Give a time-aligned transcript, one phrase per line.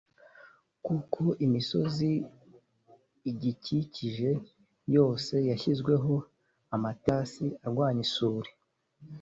[0.85, 2.11] kuko imisozi
[3.29, 4.29] igikikije
[4.95, 6.13] yose yashyizweho
[6.75, 8.49] amaterasi arwanya isuri.